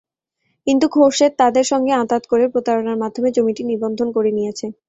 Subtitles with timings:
[0.67, 4.65] কিন্তু খোরশেদ তাঁদের সঙ্গে আঁতাত করে প্রতারণার মাধ্যমে জমিটি নিবন্ধন করে নিয়েছে।